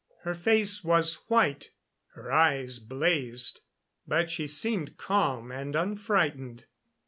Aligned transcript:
Her 0.23 0.33
face 0.33 0.83
was 0.83 1.13
white; 1.27 1.69
her 2.15 2.31
eyes 2.31 2.79
blazed, 2.79 3.59
but 4.07 4.31
she 4.31 4.47
seemed 4.47 4.97
calm 4.97 5.51
and 5.51 5.75
unfrightened. 5.75 6.65